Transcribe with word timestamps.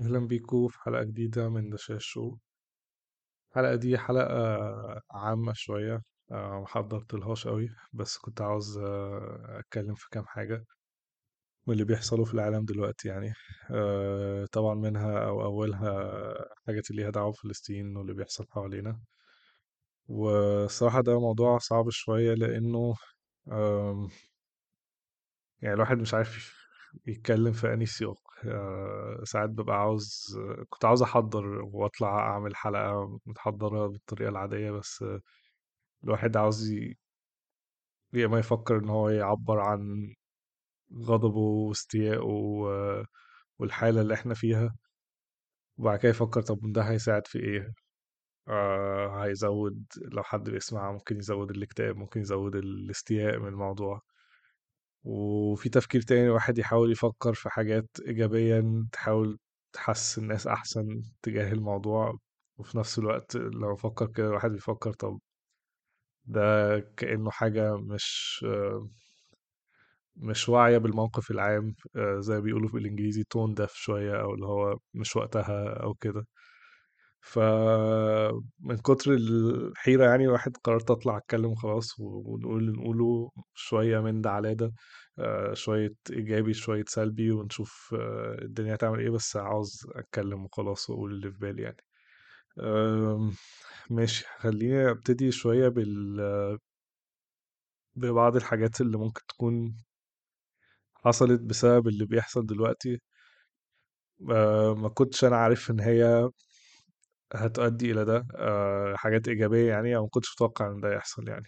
أهلا 0.00 0.18
بيكم 0.26 0.68
في 0.68 0.78
حلقة 0.80 1.02
جديدة 1.04 1.48
من 1.48 1.70
دشاش 1.70 2.04
شو 2.04 2.36
الحلقة 3.50 3.74
دي 3.76 3.98
حلقة 3.98 5.02
عامة 5.10 5.52
شوية 5.52 6.02
آه، 6.32 6.60
محضرتلهاش 6.60 7.46
قوي 7.48 7.68
بس 7.92 8.18
كنت 8.18 8.40
عاوز 8.40 8.78
آه، 8.78 9.58
أتكلم 9.58 9.94
في 9.94 10.08
كام 10.10 10.24
حاجة 10.26 10.64
من 11.66 11.72
اللي 11.74 11.84
بيحصلوا 11.84 12.24
في 12.24 12.34
العالم 12.34 12.64
دلوقتي 12.64 13.08
يعني. 13.08 13.32
آه، 13.70 14.46
طبعا 14.52 14.74
منها 14.74 15.18
أو 15.26 15.42
أولها 15.44 16.34
حاجات 16.66 16.90
اللي 16.90 17.02
ليها 17.02 17.10
دعوة 17.10 17.30
بفلسطين 17.32 17.96
واللي 17.96 18.14
بيحصل 18.14 18.46
حوالينا. 18.50 19.00
والصراحة 20.08 21.00
ده 21.02 21.20
موضوع 21.20 21.58
صعب 21.58 21.90
شوية 21.90 22.34
لأنه 22.34 22.94
يعني 25.62 25.74
الواحد 25.74 25.98
مش 25.98 26.14
عارف 26.14 26.54
يتكلم 27.06 27.52
في 27.52 27.72
أنهي 27.74 27.86
سياق. 27.86 28.29
آه، 28.46 29.20
ساعات 29.24 29.50
ببقى 29.50 29.76
عاوز 29.76 30.38
كنت 30.68 30.84
عاوز 30.84 31.02
أحضر 31.02 31.46
وأطلع 31.46 32.18
أعمل 32.18 32.56
حلقة 32.56 33.20
متحضرة 33.26 33.86
بالطريقة 33.86 34.28
العادية 34.28 34.70
بس 34.70 35.04
الواحد 36.04 36.36
عاوز 36.36 36.70
ي- 36.72 36.98
يا 38.12 38.26
إما 38.26 38.38
يفكر 38.38 38.78
إن 38.78 38.88
هو 38.88 39.08
يعبر 39.08 39.60
عن 39.60 40.14
غضبه 40.94 41.38
واستيائه 41.40 42.20
و- 42.24 43.04
والحالة 43.58 44.00
اللي 44.00 44.14
إحنا 44.14 44.34
فيها 44.34 44.76
وبعد 45.78 45.98
كده 45.98 46.10
يفكر 46.10 46.42
طب 46.42 46.58
ده 46.72 46.82
هيساعد 46.82 47.26
في 47.26 47.38
إيه؟ 47.40 47.74
آه 48.48 49.24
هيزود 49.24 49.84
لو 50.12 50.22
حد 50.22 50.50
بيسمع 50.50 50.92
ممكن 50.92 51.18
يزود 51.18 51.50
الاكتئاب 51.50 51.96
ممكن 51.96 52.20
يزود 52.20 52.56
الاستياء 52.56 53.38
من 53.38 53.48
الموضوع. 53.48 54.00
وفي 55.04 55.68
تفكير 55.68 56.02
تاني 56.02 56.26
الواحد 56.26 56.58
يحاول 56.58 56.92
يفكر 56.92 57.34
في 57.34 57.50
حاجات 57.50 57.88
إيجابية 58.06 58.64
تحاول 58.92 59.38
تحسن 59.72 60.22
الناس 60.22 60.46
أحسن 60.46 61.02
تجاه 61.22 61.52
الموضوع 61.52 62.18
وفي 62.58 62.78
نفس 62.78 62.98
الوقت 62.98 63.36
لو 63.36 63.76
فكر 63.76 64.06
كده 64.06 64.26
الواحد 64.28 64.50
بيفكر 64.50 64.92
طب 64.92 65.20
ده 66.24 66.78
كأنه 66.96 67.30
حاجة 67.30 67.76
مش 67.76 68.44
مش 70.16 70.48
واعية 70.48 70.78
بالموقف 70.78 71.30
العام 71.30 71.74
آه، 71.96 72.20
زي 72.20 72.34
ما 72.34 72.40
بيقولوا 72.40 72.68
في 72.68 72.78
الإنجليزي 72.78 73.24
تون 73.24 73.54
داف 73.54 73.72
شوية 73.74 74.20
أو 74.20 74.34
اللي 74.34 74.46
هو 74.46 74.78
مش 74.94 75.16
وقتها 75.16 75.82
أو 75.82 75.94
كده. 75.94 76.26
فمن 77.22 78.76
كتر 78.84 79.12
الحيرة 79.14 80.04
يعني 80.04 80.24
الواحد 80.24 80.56
قررت 80.64 80.90
أطلع 80.90 81.16
أتكلم 81.16 81.54
خلاص 81.54 81.94
ونقول 82.00 82.72
نقوله 82.72 83.30
شوية 83.54 84.00
من 84.00 84.20
ده 84.20 84.30
على 84.30 84.54
ده 84.54 84.72
آه، 85.18 85.54
شوية 85.54 85.94
إيجابي 86.10 86.54
شوية 86.54 86.84
سلبي 86.88 87.30
ونشوف 87.32 87.94
آه، 88.00 88.36
الدنيا 88.42 88.74
هتعمل 88.74 89.00
إيه 89.00 89.10
بس 89.10 89.36
عاوز 89.36 89.86
أتكلم 89.96 90.44
وخلاص 90.44 90.90
وأقول 90.90 91.12
اللي 91.12 91.30
في 91.32 91.38
بالي 91.38 91.62
يعني. 91.62 91.76
ماشي 93.90 94.24
خليني 94.38 94.90
أبتدي 94.90 95.30
شوية 95.32 95.68
بال... 95.68 96.20
ببعض 97.96 98.36
الحاجات 98.36 98.80
اللي 98.80 98.98
ممكن 98.98 99.26
تكون 99.28 99.74
حصلت 101.04 101.40
بسبب 101.40 101.88
اللي 101.88 102.06
بيحصل 102.06 102.46
دلوقتي. 102.46 103.00
آه، 104.30 104.74
ما 104.74 104.88
كنتش 104.88 105.24
أنا 105.24 105.36
عارف 105.36 105.70
إن 105.70 105.80
هي 105.80 106.30
هتؤدي 107.34 107.90
إلى 107.92 108.04
ده 108.04 108.26
آه، 108.36 108.94
حاجات 108.96 109.28
إيجابية 109.28 109.68
يعني 109.70 109.96
أو 109.96 110.02
ما 110.02 110.08
كنتش 110.08 110.32
متوقع 110.34 110.68
إن 110.72 110.80
ده 110.80 110.94
يحصل 110.94 111.28
يعني. 111.28 111.46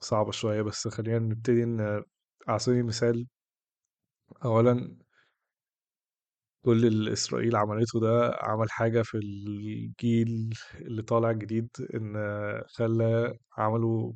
صعبة 0.00 0.30
شوية 0.30 0.62
بس 0.62 0.88
خلينا 0.88 1.18
نبتدي 1.18 1.62
على 2.48 2.58
سبيل 2.58 2.78
المثال 2.80 3.26
أولا 4.44 4.96
كل 6.64 6.86
اللي 6.86 7.12
إسرائيل 7.12 7.56
عملته 7.56 8.00
ده 8.00 8.38
عمل 8.42 8.70
حاجة 8.70 9.02
في 9.02 9.16
الجيل 9.18 10.54
اللي 10.74 11.02
طالع 11.02 11.32
جديد 11.32 11.68
إن 11.94 12.14
خلى 12.68 13.38
عملوا 13.58 14.12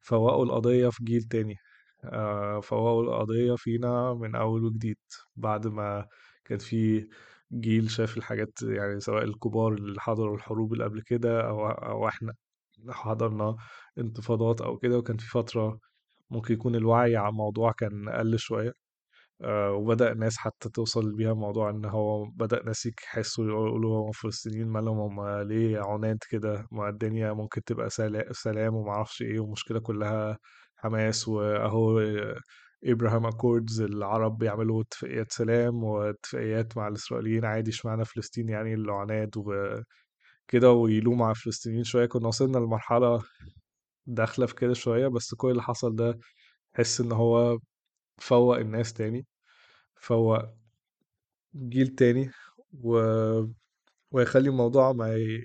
فوقوا 0.00 0.44
القضية 0.44 0.88
في 0.88 1.04
جيل 1.04 1.22
تاني. 1.22 1.56
آه، 2.04 2.60
فوقوا 2.60 3.02
القضية 3.04 3.54
فينا 3.56 4.14
من 4.14 4.34
أول 4.36 4.64
وجديد 4.64 4.98
بعد 5.36 5.66
ما 5.66 6.06
كان 6.50 6.58
في 6.58 7.08
جيل 7.54 7.90
شاف 7.90 8.18
الحاجات 8.18 8.62
يعني 8.62 9.00
سواء 9.00 9.24
الكبار 9.24 9.74
اللي 9.74 10.00
حضروا 10.00 10.36
الحروب 10.36 10.72
اللي 10.72 10.84
قبل 10.84 11.02
كده 11.02 11.48
أو 11.48 11.68
أو 11.70 12.08
إحنا 12.08 12.34
حضرنا 12.90 13.56
انتفاضات 13.98 14.60
أو 14.62 14.78
كده 14.78 14.98
وكان 14.98 15.16
في 15.18 15.28
فترة 15.28 15.80
ممكن 16.30 16.54
يكون 16.54 16.76
الوعي 16.76 17.16
على 17.16 17.28
الموضوع 17.30 17.72
كان 17.72 18.08
أقل 18.08 18.38
شوية 18.38 18.72
آه، 19.42 19.72
وبدأ 19.72 20.14
ناس 20.14 20.36
حتى 20.38 20.68
توصل 20.70 21.12
بيها 21.16 21.32
الموضوع 21.32 21.70
إن 21.70 21.84
هو 21.84 22.24
بدأ 22.26 22.62
ناس 22.64 22.86
يحسوا 22.86 23.44
يقولوا 23.46 24.06
هم 24.08 24.12
فلسطينيين 24.12 24.68
مالهم 24.68 24.98
هم 25.20 25.40
ليه 25.48 25.80
عناد 25.80 26.18
كده؟ 26.30 26.66
ما 26.72 26.88
الدنيا 26.88 27.32
ممكن 27.32 27.64
تبقى 27.64 27.90
سلا- 27.90 28.32
سلام 28.32 28.74
ومعرفش 28.74 29.22
إيه 29.22 29.40
والمشكلة 29.40 29.80
كلها 29.80 30.38
حماس 30.76 31.28
وأهو 31.28 32.00
إبراهام 32.84 33.26
أكوردز 33.26 33.80
العرب 33.80 34.38
بيعملوا 34.38 34.82
اتفاقيات 34.82 35.32
سلام 35.32 35.84
واتفاقيات 35.84 36.76
مع 36.76 36.88
الإسرائيليين 36.88 37.44
عادي 37.44 37.70
اشمعنى 37.70 38.04
فلسطين 38.04 38.48
يعني 38.48 38.74
اللي 38.74 38.92
عناد 38.92 39.30
وكده 39.36 40.72
ويلوموا 40.72 41.26
على 41.26 41.34
الفلسطينيين 41.36 41.84
شوية. 41.84 42.06
كنا 42.06 42.28
وصلنا 42.28 42.58
لمرحلة 42.58 43.22
داخلة 44.06 44.46
في 44.46 44.54
كده 44.54 44.74
شوية 44.74 45.08
بس 45.08 45.34
كل 45.34 45.50
اللي 45.50 45.62
حصل 45.62 45.96
ده 45.96 46.18
حس 46.76 47.00
إن 47.00 47.12
هو 47.12 47.58
فوق 48.18 48.56
الناس 48.58 48.92
تاني 48.92 49.26
فوق 50.00 50.38
جيل 51.56 51.88
تاني 51.88 52.30
و... 52.84 52.98
ويخلي 54.10 54.48
الموضوع 54.48 54.92
ما 54.92 55.14
ي... 55.16 55.42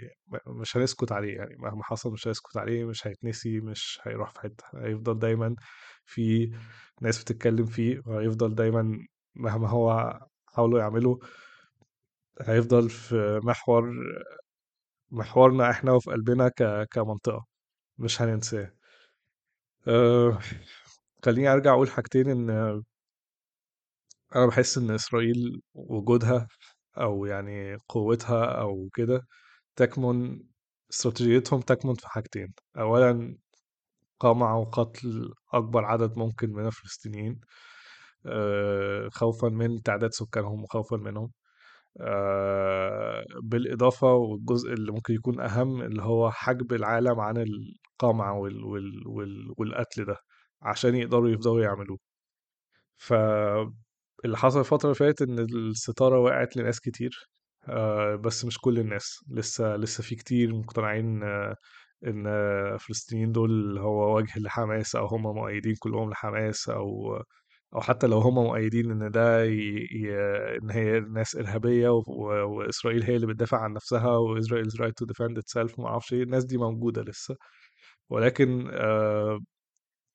مش 0.47 0.77
هنسكت 0.77 1.11
عليه 1.11 1.35
يعني 1.37 1.55
مهما 1.57 1.83
حصل 1.83 2.11
مش 2.13 2.27
هنسكت 2.27 2.57
عليه 2.57 2.85
مش 2.85 3.07
هيتنسي 3.07 3.59
مش 3.59 3.99
هيروح 4.03 4.31
في 4.31 4.39
حتة 4.39 4.63
هيفضل 4.75 5.19
دايما 5.19 5.55
في 6.05 6.51
ناس 7.01 7.21
بتتكلم 7.23 7.65
فيه 7.65 8.01
وهيفضل 8.05 8.55
دايما 8.55 8.99
مهما 9.35 9.69
هو 9.69 10.19
حاولوا 10.47 10.79
يعملوا 10.79 11.17
هيفضل 12.41 12.89
في 12.89 13.39
محور 13.43 13.91
محورنا 15.11 15.71
إحنا 15.71 15.91
وفي 15.91 16.11
قلبنا 16.11 16.49
ك... 16.49 16.87
كمنطقة 16.91 17.45
مش 17.97 18.21
هننساه. 18.21 18.73
أه... 19.87 20.39
خليني 21.25 21.47
أرجع 21.53 21.73
أقول 21.73 21.89
حاجتين 21.89 22.29
إن 22.29 22.49
أنا 24.35 24.45
بحس 24.47 24.77
إن 24.77 24.91
إسرائيل 24.91 25.61
وجودها 25.73 26.47
أو 26.97 27.25
يعني 27.25 27.77
قوتها 27.89 28.45
أو 28.61 28.89
كده 28.95 29.21
تكمن 29.75 30.41
استراتيجيتهم 30.91 31.61
تكمن 31.61 31.93
في 31.95 32.09
حاجتين 32.09 32.53
اولا 32.77 33.37
قمع 34.19 34.55
وقتل 34.55 35.33
أكبر 35.53 35.85
عدد 35.85 36.17
ممكن 36.19 36.53
من 36.53 36.67
الفلسطينيين 36.67 37.41
آه، 38.25 39.09
خوفا 39.13 39.49
من 39.49 39.83
تعداد 39.83 40.11
سكانهم 40.13 40.63
وخوفا 40.63 40.97
منهم 40.97 41.31
آه، 42.01 43.25
بالإضافة 43.43 44.13
والجزء 44.13 44.73
اللي 44.73 44.91
ممكن 44.91 45.13
يكون 45.13 45.39
أهم 45.41 45.81
اللي 45.81 46.03
هو 46.03 46.31
حجب 46.31 46.73
العالم 46.73 47.19
عن 47.19 47.37
القمع 47.37 48.31
وال 48.31 48.63
وال 48.65 49.07
وال 49.07 49.53
والقتل 49.57 50.05
ده 50.05 50.17
عشان 50.61 50.95
يقدروا 50.95 51.29
يفضلوا 51.29 51.61
يعملوه. 51.63 51.99
فاللي 54.23 54.37
حصل 54.37 54.59
الفترة 54.59 54.85
اللي 54.85 54.95
فاتت 54.95 55.21
إن 55.21 55.39
الستارة 55.39 56.19
وقعت 56.19 56.57
لناس 56.57 56.79
كتير 56.79 57.29
آه، 57.69 58.15
بس 58.15 58.45
مش 58.45 58.59
كل 58.59 58.79
الناس 58.79 59.19
لسه 59.29 59.75
لسه 59.77 60.03
في 60.03 60.15
كتير 60.15 60.53
مقتنعين 60.55 61.23
آه، 61.23 61.55
إن 62.07 62.27
الفلسطينيين 62.27 63.31
دول 63.31 63.77
هو 63.79 64.17
وجه 64.17 64.39
لحماس 64.39 64.95
أو 64.95 65.05
هم 65.05 65.23
مؤيدين 65.23 65.75
كلهم 65.79 66.09
لحماس 66.11 66.69
أو 66.69 67.17
أو 67.75 67.81
حتى 67.81 68.07
لو 68.07 68.19
هم 68.19 68.35
مؤيدين 68.35 68.91
إن 68.91 69.11
ده 69.11 69.43
ي... 69.45 69.51
ي... 69.91 70.11
إن 70.63 70.71
هي 70.71 70.99
ناس 70.99 71.35
إرهابية 71.35 71.89
و... 71.89 72.03
وإسرائيل 72.57 73.03
هي 73.03 73.15
اللي 73.15 73.27
بتدافع 73.27 73.57
عن 73.61 73.73
نفسها 73.73 74.17
وإسرائيل 74.17 74.69
right 74.71 74.93
to 75.03 75.07
defend 75.07 75.37
itself 75.41 75.79
ومعرفش 75.79 76.13
إيه 76.13 76.23
الناس 76.23 76.45
دي 76.45 76.57
موجودة 76.57 77.01
لسه. 77.03 77.35
ولكن 78.09 78.69
آه، 78.73 79.39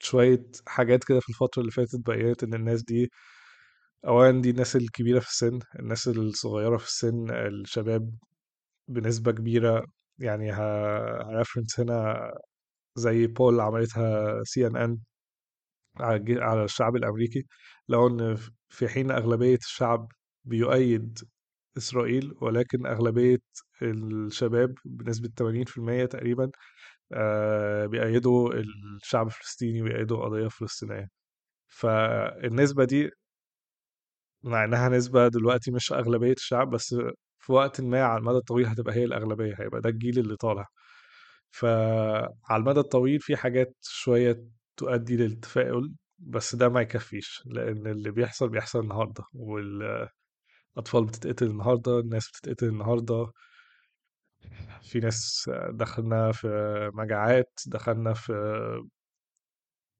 شوية 0.00 0.46
حاجات 0.67 1.05
كده 1.05 1.20
في 1.20 1.29
الفترة 1.29 1.61
اللي 1.61 1.73
فاتت 1.73 1.96
بينت 2.06 2.43
إن 2.44 2.55
الناس 2.55 2.82
دي 2.85 3.11
أولا 4.06 4.43
دي 4.43 4.50
الناس 4.50 4.76
الكبيرة 4.76 5.20
في 5.20 5.29
السن 5.29 5.58
الناس 5.81 6.08
الصغيرة 6.08 6.76
في 6.76 6.85
السن 6.87 7.31
الشباب 7.31 8.14
بنسبة 8.88 9.32
كبيرة 9.32 9.87
يعني 10.19 10.52
هرفرنس 10.52 11.81
هنا 11.81 12.31
زي 12.97 13.26
بول 13.26 13.61
عملتها 13.61 14.41
سي 14.44 14.67
ان 14.67 14.76
ان 14.76 14.99
على 16.43 16.64
الشعب 16.64 16.97
الأمريكي 16.97 17.47
لو 17.88 18.06
إن 18.08 18.37
في 18.69 18.88
حين 18.88 19.11
أغلبية 19.11 19.56
الشعب 19.56 20.08
بيؤيد 20.44 21.19
إسرائيل 21.79 22.35
ولكن 22.43 22.87
أغلبية 22.87 23.38
الشباب 23.82 24.75
بنسبة 24.85 25.31
80% 25.38 26.06
تقريبا 26.06 26.50
بيأيدوا 27.87 28.55
الشعب 28.55 29.26
الفلسطيني 29.26 29.82
وبيأيدوا 29.82 30.25
قضية 30.25 30.49
فلسطينية. 30.49 31.08
فالنسبة 31.69 32.85
دي 32.85 33.11
مع 34.42 34.64
إنها 34.64 34.88
نسبة 34.88 35.28
دلوقتي 35.28 35.70
مش 35.70 35.92
أغلبية 35.92 36.32
الشعب 36.32 36.70
بس 36.70 36.94
في 37.38 37.52
وقت 37.52 37.81
ما 37.81 38.02
على 38.04 38.19
المدى 38.20 38.37
الطويل 38.38 38.66
هتبقى 38.66 38.94
هي 38.94 39.04
الأغلبية 39.04 39.54
هيبقى 39.58 39.81
ده 39.81 39.90
الجيل 39.90 40.19
اللي 40.19 40.37
طالع. 40.37 40.66
فعلى 41.50 42.31
المدى 42.56 42.81
الطويل 42.81 43.20
في 43.20 43.37
حاجات 43.37 43.76
شوية 43.82 44.44
تؤدي 44.76 45.16
للتفاؤل 45.16 45.92
بس 46.19 46.54
ده 46.54 46.69
ما 46.69 46.81
يكفيش 46.81 47.42
لأن 47.46 47.87
اللي 47.87 48.10
بيحصل 48.10 48.48
بيحصل 48.48 48.81
النهاردة 48.81 49.25
والأطفال 49.34 51.04
بتتقتل 51.06 51.46
النهاردة 51.46 51.98
الناس 52.00 52.28
بتتقتل 52.31 52.66
النهاردة. 52.66 53.32
في 54.82 55.00
ناس 55.00 55.50
دخلنا 55.70 56.32
في 56.32 56.48
مجاعات 56.94 57.60
دخلنا 57.66 58.12
في 58.14 58.32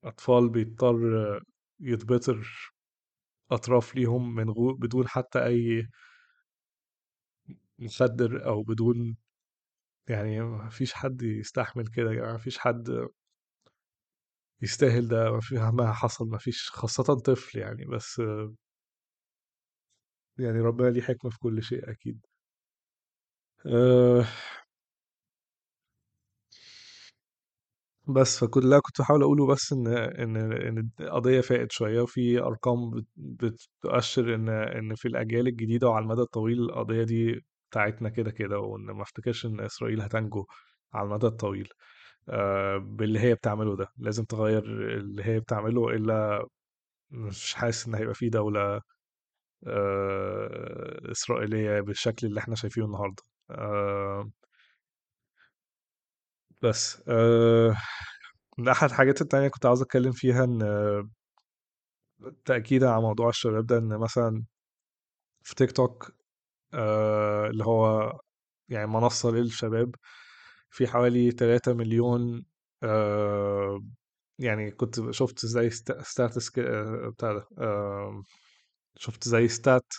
أطفال 0.05 0.49
بيضطر 0.49 1.41
يتبتر 1.81 2.70
أطراف 3.51 3.95
ليهم 3.97 4.35
من 4.35 4.51
غو 4.51 4.75
بدون 4.75 5.09
حتى 5.09 5.45
أي 5.47 5.89
مخدر 7.79 8.47
أو 8.47 8.63
بدون 8.63 9.17
يعني 10.11 10.41
ما 10.43 10.69
فيش 10.71 10.95
حد 10.95 11.23
يستحمل 11.23 11.87
كده 11.89 12.13
يعني 12.13 12.33
ما 12.33 12.39
فيش 12.39 12.59
حد 12.59 13.09
يستاهل 14.63 15.09
ده 15.09 15.31
ما 15.33 15.41
في 15.41 15.55
مهما 15.55 15.93
حصل 15.93 16.29
ما 16.29 16.39
فيش 16.39 16.71
خاصة 16.71 17.03
طفل 17.21 17.59
يعني 17.59 17.85
بس 17.85 18.21
يعني 20.39 20.61
ربنا 20.61 20.89
ليه 20.91 21.03
حكمة 21.03 21.31
في 21.31 21.39
كل 21.39 21.63
شيء 21.63 21.91
أكيد. 21.91 22.27
أه 23.67 24.25
بس 28.13 28.43
اللي 28.43 28.75
أنا 28.75 28.81
كنت 28.81 29.01
بحاول 29.01 29.23
أقوله 29.23 29.47
بس 29.47 29.73
إن 29.73 29.87
إن 29.97 30.37
إن 30.53 30.91
القضية 31.01 31.41
فائت 31.41 31.73
شوية 31.73 32.01
وفي 32.03 32.39
أرقام 32.41 32.91
بت- 32.91 33.07
بتؤشر 33.83 34.35
إن 34.35 34.49
إن 34.49 34.95
في 34.95 35.09
الأجيال 35.09 35.47
الجديدة 35.49 35.89
وعلى 35.89 36.03
المدى 36.03 36.21
الطويل 36.21 36.59
القضية 36.61 37.03
دي 37.05 37.45
بتاعتنا 37.71 38.09
كده 38.09 38.31
كده 38.31 38.59
وإن 38.61 38.83
ما 38.83 39.03
أفتكرش 39.03 39.47
إن 39.47 39.61
إسرائيل 39.61 40.01
هتنجو 40.03 40.47
على 40.95 41.07
المدى 41.07 41.27
الطويل. 41.27 41.69
أه 42.29 42.77
باللي 42.79 43.21
هي 43.21 43.35
بتعمله 43.35 43.77
ده. 43.77 43.89
لازم 43.99 44.25
تغير 44.25 44.65
اللي 44.99 45.25
هي 45.25 45.41
بتعمله 45.41 45.89
إلا 45.91 46.47
مش 47.11 47.55
حاسس 47.55 47.89
إن 47.89 47.95
هيبقى 47.95 48.15
في 48.15 48.29
دولة 48.31 48.81
آه، 49.67 51.11
إسرائيلية 51.13 51.81
بالشكل 51.81 52.27
اللي 52.27 52.41
إحنا 52.41 52.55
شايفينه 52.55 52.87
النهاردة. 52.87 53.23
آه، 53.51 54.31
بس 56.63 57.03
آه، 57.09 57.77
من 58.59 58.69
أحد 58.69 58.89
الحاجات 58.89 59.21
التانية 59.23 59.49
كنت 59.49 59.67
عاوز 59.67 59.83
أتكلم 59.83 60.13
فيها 60.13 60.45
إن 60.45 60.63
آه، 60.63 61.09
تأكيدا 62.45 62.91
على 62.91 63.03
موضوع 63.03 63.29
الشباب 63.29 63.67
ده 63.67 63.79
إن 63.79 63.89
مثلا 63.99 64.45
في 65.43 65.55
تيك 65.55 65.73
توك 65.73 66.13
آه، 66.75 67.47
اللي 67.49 67.65
هو 67.67 68.13
يعني 68.69 68.87
منصة 68.89 69.31
للشباب 69.33 69.95
في 70.71 70.89
حوالي 70.89 71.33
3 71.33 71.75
مليون 71.75 72.47
آه، 72.85 73.85
يعني 74.39 74.71
كنت 74.71 75.13
شفت 75.13 75.47
زي 75.47 75.71
stats 75.71 76.51
بتاع 76.59 77.33
ده 77.35 77.49
آه، 77.59 78.23
شفت 78.99 79.29
زي 79.29 79.49
stat 79.49 79.93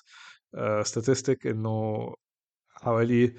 statistic 0.83 1.47
إنه 1.47 1.97
حوالي 2.69 3.35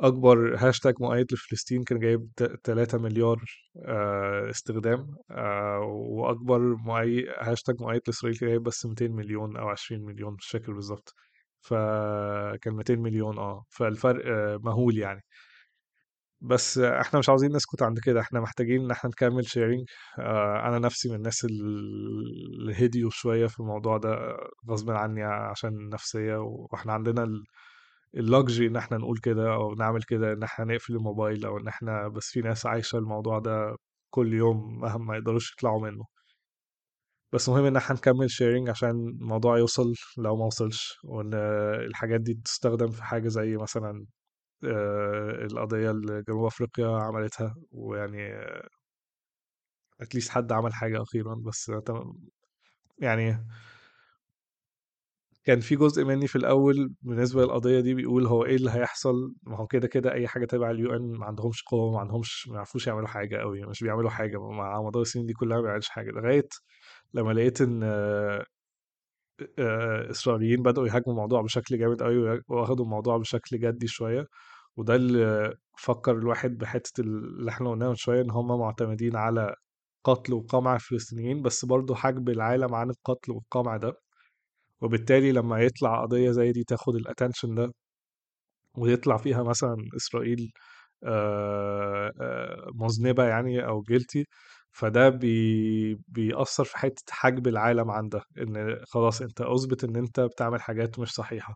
أكبر 0.00 0.56
هاشتاج 0.58 0.94
مؤيد 1.00 1.32
لفلسطين 1.32 1.82
كان 1.84 1.98
جايب 1.98 2.30
3 2.64 2.98
مليار 2.98 3.44
آه، 3.86 4.50
استخدام 4.50 5.16
آه، 5.30 5.78
وأكبر 5.80 6.58
مؤيد 6.60 7.24
هاشتاج 7.38 7.76
مؤيد 7.80 8.00
لإسرائيل 8.06 8.38
كان 8.38 8.48
جايب 8.48 8.62
بس 8.62 8.86
200 8.86 9.12
مليون 9.12 9.56
أو 9.56 9.68
20 9.68 10.04
مليون 10.04 10.34
مش 10.34 10.46
فاكر 10.46 10.72
بالظبط. 10.72 11.14
فكان 11.60 12.74
200 12.74 12.98
مليون 12.98 13.38
آه. 13.38 13.64
فالفرق 13.70 14.22
آه، 14.26 14.56
مهول 14.64 14.98
يعني. 14.98 15.22
بس 16.42 16.78
إحنا 16.78 17.18
مش 17.18 17.28
عاوزين 17.28 17.56
نسكت 17.56 17.82
عند 17.82 17.98
كده. 17.98 18.20
إحنا 18.20 18.40
محتاجين 18.40 18.80
إن 18.84 18.90
إحنا 18.90 19.10
نكمل 19.10 19.46
sharing 19.46 19.84
آه 20.18 20.68
أنا 20.68 20.78
نفسي 20.78 21.08
من 21.08 21.14
الناس 21.14 21.44
اللي 21.44 22.86
هديوا 22.86 23.10
شوية 23.12 23.46
في 23.46 23.60
الموضوع 23.60 23.96
ده 23.98 24.36
غصب 24.70 24.90
عني 24.90 25.22
عشان 25.22 25.70
النفسية 25.70 26.36
وإحنا 26.36 26.92
عندنا 26.92 27.26
اللوكجي 28.14 28.66
إن 28.66 28.76
إحنا 28.76 28.96
نقول 28.98 29.18
كده 29.18 29.54
أو 29.54 29.74
نعمل 29.74 30.02
كده 30.02 30.32
إن 30.32 30.42
إحنا 30.42 30.64
نقفل 30.64 30.92
الموبايل 30.96 31.44
أو 31.46 31.58
إن 31.58 31.68
إحنا 31.68 32.08
بس 32.08 32.26
في 32.30 32.40
ناس 32.40 32.66
عايشة 32.66 32.98
الموضوع 32.98 33.38
ده 33.38 33.76
كل 34.10 34.34
يوم 34.34 34.80
مهما 34.80 35.04
ما 35.04 35.16
يقدروش 35.16 35.52
يطلعوا 35.52 35.80
منه. 35.90 36.04
بس 37.32 37.48
مهم 37.48 37.64
إن 37.64 37.76
إحنا 37.76 37.96
نكمل 37.96 38.30
sharing 38.30 38.68
عشان 38.70 38.90
الموضوع 38.90 39.58
يوصل 39.58 39.94
لو 40.18 40.36
ما 40.36 40.44
وصلش 40.46 40.98
وإن 41.04 41.34
الحاجات 41.86 42.20
دي 42.20 42.34
تستخدم 42.34 42.88
في 42.90 43.04
حاجة 43.04 43.28
زي 43.28 43.56
مثلا 43.56 44.06
آه، 44.64 45.30
القضية 45.44 45.90
اللي 45.90 46.22
جنوب 46.28 46.44
أفريقيا 46.46 46.86
عملتها 46.88 47.54
ويعني 47.72 48.34
at 50.00 50.09
least 50.09 50.30
حد 50.30 50.52
عمل 50.52 50.74
حاجة 50.74 51.02
أخيرا 51.02 51.34
بس 51.34 51.70
يعني 52.98 53.46
كان 55.44 55.60
في 55.60 55.76
جزء 55.76 56.04
مني 56.04 56.26
في 56.26 56.36
الأول 56.36 56.94
بالنسبة 57.02 57.42
للقضية 57.42 57.80
دي 57.80 57.94
بيقول 57.94 58.26
هو 58.26 58.44
إيه 58.44 58.56
اللي 58.56 58.70
هيحصل؟ 58.70 59.34
ما 59.42 59.56
هو 59.56 59.66
كده 59.66 59.88
كده 59.88 60.12
أي 60.12 60.28
حاجة 60.28 60.44
تبع 60.46 60.70
ال 60.70 60.96
UN 60.96 61.12
ما 61.12 61.26
عندهمش 61.26 61.62
قوة 61.62 61.92
ما 61.92 62.00
عندهمش 62.00 62.48
ما 62.48 62.56
يعرفوش 62.56 62.86
يعملوا 62.86 63.08
حاجة 63.08 63.36
قوي 63.36 63.62
مش 63.66 63.82
بيعملوا 63.84 64.10
حاجة 64.10 64.38
مع 64.50 64.82
مدار 64.82 65.02
السنين 65.02 65.26
دي 65.26 65.32
كلها 65.32 65.56
ما 65.58 65.62
بيعملش 65.62 65.88
حاجة 65.88 66.10
لغاية 66.10 66.48
لما 67.14 67.32
لقيت 67.32 67.60
إن 67.60 67.80
آه، 67.84 68.44
آه، 69.58 70.10
إسرائيليين 70.10 70.62
بدأوا 70.62 70.86
يهاجموا 70.86 71.14
الموضوع 71.14 71.42
بشكل 71.42 71.78
جامد 71.78 72.02
قوي 72.02 72.42
واخدوا 72.48 72.84
الموضوع 72.84 73.16
بشكل 73.16 73.58
جدي 73.58 73.86
شوية 73.86 74.26
وده 74.76 74.94
اللي 74.96 75.54
فكر 75.78 76.12
الواحد 76.12 76.58
بحتة 76.58 77.00
اللي 77.00 77.50
إحنا 77.50 77.70
قلناها 77.70 77.88
من 77.88 77.94
شوية 77.96 78.20
إن 78.22 78.30
هم 78.30 78.58
معتمدين 78.60 79.16
على 79.16 79.54
قتل 80.04 80.34
وقمع 80.34 80.74
الفلسطينيين 80.76 81.42
بس 81.42 81.64
برضه 81.64 81.94
حجب 81.94 82.28
العالم 82.28 82.74
عن 82.74 82.90
القتل 82.90 83.32
والقمع 83.32 83.76
ده. 83.76 83.94
وبالتالي 84.80 85.32
لما 85.32 85.60
يطلع 85.60 86.02
قضية 86.02 86.30
زي 86.30 86.52
دي 86.52 86.64
تاخد 86.64 86.94
الاتنشن 86.96 87.54
ده 87.54 87.72
ويطلع 88.78 89.16
فيها 89.16 89.42
مثلا 89.42 89.76
إسرائيل 89.96 90.52
مذنبة 92.74 93.24
يعني 93.24 93.66
أو 93.66 93.82
جيلتي 93.82 94.26
فده 94.72 95.08
بي 95.08 95.94
بيأثر 96.08 96.64
في 96.64 96.78
حتة 96.78 97.02
حجب 97.10 97.48
العالم 97.48 97.90
عن 97.90 98.08
ده 98.08 98.22
إن 98.38 98.76
خلاص 98.88 99.22
أنت 99.22 99.40
أثبت 99.40 99.84
إن 99.84 99.96
أنت 99.96 100.20
بتعمل 100.20 100.60
حاجات 100.62 100.98
مش 100.98 101.10
صحيحة. 101.12 101.54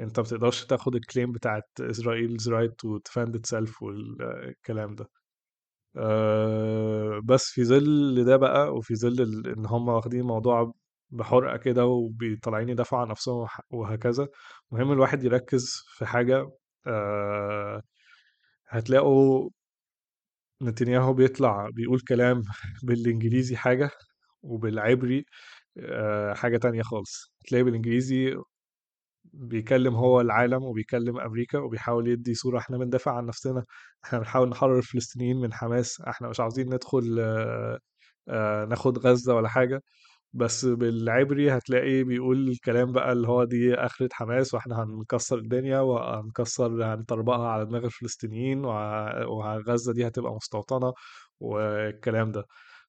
أنت 0.00 0.20
بتقدرش 0.20 0.64
تاخد 0.64 0.94
الكليم 0.94 1.32
بتاعت 1.32 1.64
إسرائيل's 1.80 2.44
right 2.50 2.70
to 2.82 2.98
defend 3.08 3.32
itself 3.40 3.82
والكلام 3.82 4.94
ده. 4.94 5.06
بس 7.24 7.44
في 7.50 7.64
ظل 7.64 8.24
ده 8.24 8.36
بقى 8.36 8.74
وفي 8.74 8.96
ظل 8.96 9.42
إن 9.58 9.66
هم 9.66 9.88
واخدين 9.88 10.20
الموضوع 10.20 10.72
بحرقة 11.10 11.56
كده 11.56 11.86
وطالعين 11.86 12.68
يدافعوا 12.68 13.02
عن 13.02 13.08
نفسهم 13.08 13.46
وهكذا. 13.70 14.28
مهم 14.70 14.92
الواحد 14.92 15.24
يركز 15.24 15.82
في 15.98 16.06
حاجة 16.06 16.50
آه، 16.86 17.82
هتلاقوا 18.68 19.50
نتنياهو 20.62 21.12
بيطلع 21.14 21.68
بيقول 21.72 22.00
كلام 22.00 22.42
بالإنجليزي 22.82 23.56
حاجة 23.56 23.90
وبالعبري 24.42 25.24
آه، 25.78 26.34
حاجة 26.34 26.58
تانية 26.58 26.82
خالص. 26.82 27.32
تلاقي 27.48 27.64
بالإنجليزي 27.64 28.36
بيكلم 29.24 29.94
هو 29.96 30.20
العالم 30.20 30.64
وبيكلم 30.64 31.20
أمريكا 31.20 31.58
وبيحاول 31.58 32.08
يدي 32.08 32.34
صورة 32.34 32.58
إحنا 32.58 32.78
بندافع 32.78 33.16
عن 33.16 33.26
نفسنا. 33.26 33.64
إحنا 34.04 34.18
بنحاول 34.18 34.48
نحرر 34.50 34.78
الفلسطينيين 34.78 35.36
من 35.40 35.52
حماس. 35.54 36.00
إحنا 36.00 36.28
مش 36.28 36.40
عاوزين 36.40 36.74
ندخل 36.74 37.16
آه، 37.20 37.78
آه، 38.28 38.64
ناخد 38.66 38.98
غزة 38.98 39.34
ولا 39.34 39.48
حاجة. 39.48 39.82
بس 40.36 40.64
بالعبري 40.64 41.50
هتلاقي 41.56 42.04
بيقول 42.04 42.48
الكلام 42.48 42.92
بقى 42.92 43.12
اللي 43.12 43.28
هو 43.28 43.44
دي 43.44 43.74
آخرة 43.74 44.08
حماس 44.12 44.54
وإحنا 44.54 44.82
هنكسر 44.82 45.38
الدنيا 45.38 45.80
وهنكسر 45.80 46.84
هنطربقها 46.94 47.48
على 47.48 47.64
دماغ 47.66 47.84
الفلسطينيين 47.84 48.64
وغزة 49.26 49.92
دي 49.92 50.06
هتبقى 50.06 50.34
مستوطنة 50.34 50.92
والكلام 51.40 52.32
ده. 52.32 52.44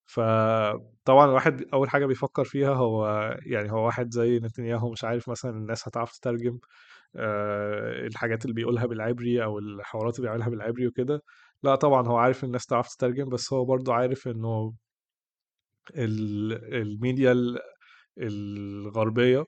فطبعا 0.05 1.25
الواحد 1.25 1.63
أول 1.73 1.89
حاجة 1.89 2.05
بيفكر 2.05 2.43
فيها 2.45 2.73
هو 2.73 3.07
يعني 3.45 3.71
هو 3.71 3.85
واحد 3.85 4.13
زي 4.13 4.39
نتنياهو 4.39 4.91
مش 4.91 5.03
عارف 5.03 5.29
مثلا 5.29 5.51
الناس 5.51 5.87
هتعرف 5.87 6.11
تترجم 6.17 6.59
آه، 7.15 8.07
الحاجات 8.07 8.45
اللي 8.45 8.53
بيقولها 8.55 8.85
بالعبري 8.85 9.43
أو 9.43 9.59
الحوارات 9.59 10.15
اللي 10.19 10.27
بيعملها 10.29 10.49
بالعبري 10.49 10.87
وكده. 10.87 11.21
لا 11.63 11.75
طبعا 11.75 12.07
هو 12.07 12.17
عارف 12.17 12.43
الناس 12.43 12.65
تعرف 12.65 12.95
تترجم 12.95 13.29
بس 13.29 13.53
هو 13.53 13.65
برضو 13.65 13.91
عارف 13.91 14.27
إنه 14.27 14.73
الميديا 15.95 17.35
الغربية 18.19 19.45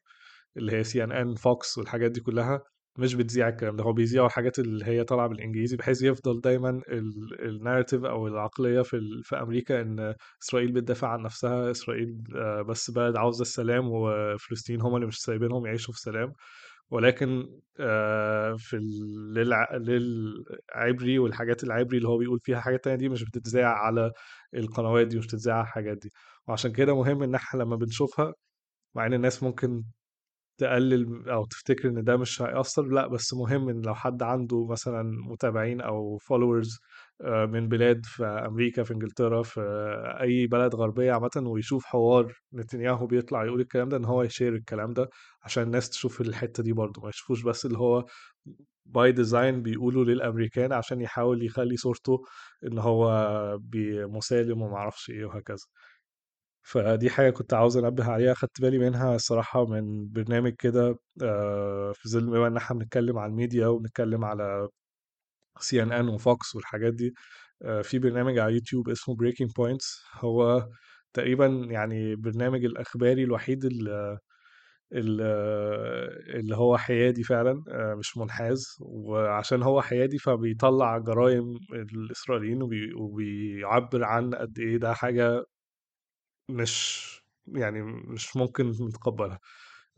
اللي 0.57 0.71
هي 0.73 0.83
CNN 0.83 1.35
Fox 1.35 1.77
والحاجات 1.77 2.11
دي 2.11 2.21
كلها 2.21 2.61
مش 2.99 3.15
بتذيع 3.15 3.49
الكلام 3.49 3.75
ده. 3.75 3.83
هو 3.83 3.93
بيذيعوا 3.93 4.27
الحاجات 4.27 4.59
اللي 4.59 4.85
هي 4.85 5.03
طالعة 5.03 5.27
بالإنجليزي 5.27 5.77
بحيث 5.77 6.01
يفضل 6.03 6.41
دايما 6.41 6.81
الناريتيف 7.41 8.03
أو 8.05 8.27
العقلية 8.27 8.81
في 8.81 8.99
في 9.23 9.35
أمريكا 9.41 9.81
إن 9.81 10.15
إسرائيل 10.43 10.71
بتدافع 10.71 11.07
عن 11.07 11.21
نفسها 11.23 11.71
إسرائيل 11.71 12.23
آه، 12.35 12.61
بس 12.61 12.91
بلد 12.91 13.17
عاوزة 13.17 13.41
السلام 13.41 13.87
وفلسطين 13.91 14.81
هم 14.81 14.95
اللي 14.95 15.07
مش 15.07 15.19
سايبينهم 15.21 15.65
يعيشوا 15.65 15.93
في 15.93 15.99
سلام. 15.99 16.33
ولكن 16.89 17.59
آه، 17.79 18.55
في 18.57 18.77
للع... 19.35 19.75
للعبري 19.77 21.19
والحاجات 21.19 21.63
العبري 21.63 21.97
اللي 21.97 22.07
هو 22.09 22.17
بيقول 22.17 22.39
فيها 22.43 22.59
حاجات 22.59 22.83
تانية 22.83 22.97
دي 22.97 23.09
مش 23.09 23.23
بتتذاع 23.23 23.69
على 23.73 24.11
القنوات 24.55 25.07
دي 25.07 25.17
مش 25.17 25.25
بتتذاع 25.27 25.55
على 25.55 25.63
الحاجات 25.63 25.97
دي. 25.97 26.09
وعشان 26.47 26.71
كده 26.71 26.95
مهم 26.95 27.23
إن 27.23 27.35
إحنا 27.35 27.59
لما 27.63 27.75
بنشوفها 27.75 28.33
مع 28.95 29.05
إن 29.05 29.13
الناس 29.13 29.43
ممكن 29.43 29.83
تقلل 30.59 31.29
أو 31.29 31.45
تفتكر 31.45 31.89
إن 31.89 32.03
ده 32.03 32.17
مش 32.17 32.41
هيأثر 32.41 32.83
لأ 32.83 33.07
بس 33.07 33.33
مهم 33.33 33.69
إن 33.69 33.81
لو 33.81 33.95
حد 33.95 34.23
عنده 34.23 34.67
مثلا 34.67 35.03
متابعين 35.31 35.81
أو 35.81 36.17
followers 36.17 36.79
من 37.25 37.67
بلاد 37.69 38.05
في 38.05 38.25
أمريكا 38.25 38.83
في 38.83 38.93
إنجلترا 38.93 39.43
في 39.43 39.61
أي 40.21 40.47
بلد 40.47 40.75
غربية 40.75 41.11
عامه 41.13 41.29
ويشوف 41.37 41.85
حوار 41.85 42.33
نتنياهو 42.53 43.07
بيطلع 43.07 43.45
يقول 43.45 43.61
الكلام 43.61 43.89
ده 43.89 43.97
إن 43.97 44.05
هو 44.05 44.23
يشير 44.23 44.55
الكلام 44.55 44.93
ده 44.93 45.09
عشان 45.43 45.63
الناس 45.63 45.89
تشوف 45.89 46.21
الحتة 46.21 46.63
دي 46.63 46.73
برضه 46.73 47.01
ما 47.01 47.09
يشوفوش 47.09 47.43
بس 47.43 47.65
اللي 47.65 47.77
هو 47.77 48.05
by 48.85 49.11
design 49.11 49.61
بيقولوا 49.63 50.05
للأمريكان 50.05 50.73
عشان 50.73 51.01
يحاول 51.01 51.43
يخلي 51.45 51.77
صورته 51.77 52.23
إن 52.67 52.77
هو 52.79 53.09
مسالم 54.07 54.61
وما 54.61 54.75
أعرفش 54.77 55.09
إيه 55.09 55.25
وهكذا. 55.25 55.65
فدي 56.63 57.09
حاجة 57.09 57.29
كنت 57.29 57.53
عاوز 57.53 57.77
أنبه 57.77 58.05
عليها 58.11 58.33
خدت 58.33 58.61
بالي 58.61 58.77
منها 58.77 59.15
الصراحة 59.15 59.65
من 59.65 60.09
برنامج 60.11 60.53
كده 60.59 60.95
آه، 61.23 61.91
في 61.95 62.09
ظل 62.09 62.25
بما 62.31 62.47
إن 62.47 62.57
إحنا 62.57 62.77
بنتكلم 62.79 63.17
على 63.17 63.29
الميديا 63.31 63.67
وبنتكلم 63.67 64.25
على 64.25 64.67
CNN 65.61 66.09
و 66.09 66.21
Fox 66.21 66.55
والحاجات 66.55 66.93
دي 66.93 67.13
آه، 67.63 67.81
في 67.81 67.99
برنامج 67.99 68.39
على 68.39 68.53
يوتيوب 68.53 68.89
اسمه 68.89 69.15
Breaking 69.15 69.51
Points 69.57 70.03
هو 70.15 70.69
تقريبا 71.13 71.45
يعني 71.71 72.15
برنامج 72.15 72.65
الأخباري 72.65 73.23
الوحيد 73.23 73.65
اللي, 73.65 74.19
اللي 76.35 76.55
هو 76.55 76.77
حيادي 76.77 77.23
فعلا 77.23 77.63
آه، 77.69 77.95
مش 77.95 78.17
منحاز. 78.17 78.77
وعشان 78.81 79.63
هو 79.63 79.81
حيادي 79.81 80.17
فبيطلع 80.17 80.97
جرائم 80.97 81.59
الإسرائيليين 81.73 82.61
وبي- 82.61 82.93
وبيعبر 82.93 84.03
عن 84.03 84.35
قد 84.35 84.59
إيه 84.59 84.77
ده 84.77 84.93
حاجة 84.93 85.43
مش 86.49 87.05
يعني 87.47 87.81
مش 87.83 88.35
ممكن 88.37 88.69
نتقبلها. 88.69 89.39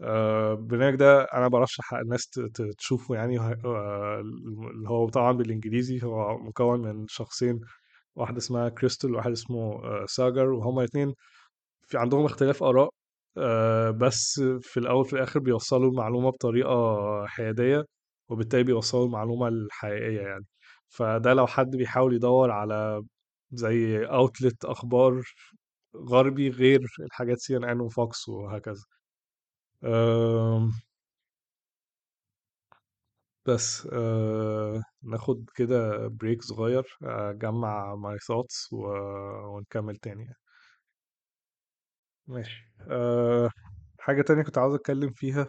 البرنامج 0.03 0.95
ده 0.95 1.23
أنا 1.23 1.47
برشح 1.47 1.93
الناس 1.93 2.27
تشوفه 2.77 3.15
يعني 3.15 3.39
آه، 3.39 4.19
اللي 4.75 4.89
هو 4.89 5.09
طبعا 5.09 5.31
بالإنجليزي 5.31 6.03
هو 6.03 6.37
مكون 6.37 6.81
من 6.81 7.05
شخصين 7.07 7.61
واحدة 8.15 8.37
اسمها 8.37 8.69
كريستال 8.69 9.13
وواحد 9.15 9.31
اسمه 9.31 9.59
آه، 9.85 10.05
ساجر 10.09 10.49
وهما 10.51 10.81
الاثنين 10.81 11.13
في 11.87 11.97
عندهم 11.97 12.25
اختلاف 12.25 12.63
آراء 12.63 12.89
آه، 13.37 13.91
بس 13.91 14.41
في 14.61 14.77
الأول 14.79 15.05
في 15.05 15.13
الآخر 15.13 15.39
بيوصلوا 15.39 15.91
المعلومة 15.91 16.29
بطريقة 16.29 17.27
حيادية 17.27 17.85
وبالتالي 18.29 18.63
بيوصلوا 18.63 19.05
المعلومة 19.05 19.47
الحقيقية 19.47 20.21
يعني. 20.21 20.45
فده 20.89 21.33
لو 21.33 21.47
حد 21.47 21.75
بيحاول 21.75 22.13
يدور 22.15 22.51
على 22.51 23.03
زي 23.51 24.05
outlet 24.05 24.65
أخبار 24.65 25.21
غربي 25.97 26.49
غير 26.49 26.81
الحاجات 26.99 27.37
CNN 27.39 27.81
و 27.81 27.93
Fox 27.93 28.29
وهكذا. 28.29 28.83
بس 33.47 33.87
أه، 33.93 34.83
ناخد 35.03 35.49
كده 35.55 36.07
break 36.07 36.41
صغير 36.41 36.97
أجمع 37.03 37.95
my 37.95 38.17
thoughts 38.19 38.69
ونكمل 38.73 39.95
تاني 39.97 40.23
يعني. 40.23 40.35
ماشي. 42.27 42.71
أه، 42.91 43.49
حاجة 43.99 44.21
تانية 44.21 44.43
كنت 44.43 44.57
عاوز 44.57 44.73
أتكلم 44.75 45.09
فيها. 45.11 45.47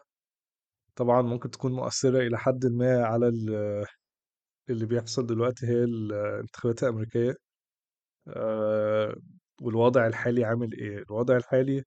طبعا 0.97 1.23
ممكن 1.23 1.51
تكون 1.51 1.73
مؤثرة 1.73 2.19
إلى 2.21 2.39
حد 2.39 2.67
ما 2.67 3.05
على 3.07 3.29
ال- 3.29 3.87
اللي 4.71 4.87
بيحصل 4.87 5.27
دلوقتي 5.27 5.67
هي 5.67 5.85
الانتخابات 5.85 6.83
الأمريكية. 6.83 7.35
أه، 8.29 9.17
والوضع 9.63 10.07
الحالي 10.07 10.45
عامل 10.45 10.73
إيه؟ 10.79 10.99
الوضع 11.11 11.37
الحالي 11.37 11.85